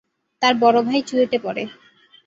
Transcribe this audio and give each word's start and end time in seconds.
তার 0.41 0.53
বড় 0.55 0.77
ভাই 0.81 0.99
চুয়েটে 1.07 1.37
পড়ে। 1.45 1.63